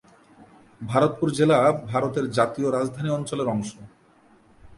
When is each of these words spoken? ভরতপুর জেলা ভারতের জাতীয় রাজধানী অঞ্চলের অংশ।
ভরতপুর 0.81 1.29
জেলা 1.37 1.57
ভারতের 1.91 2.25
জাতীয় 2.37 2.67
রাজধানী 2.71 3.09
অঞ্চলের 3.17 3.47
অংশ। 3.47 3.71